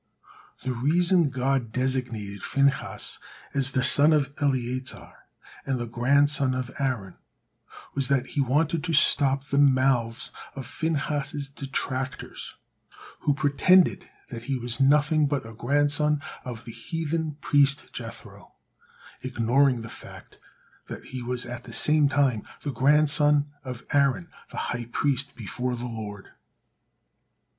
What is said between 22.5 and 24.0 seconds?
the grandson of